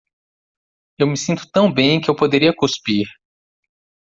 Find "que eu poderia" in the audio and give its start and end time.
2.01-2.55